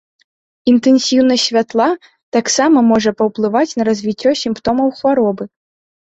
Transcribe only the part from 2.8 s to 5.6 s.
можа паўплываць на развіццё сімптомаў хваробы.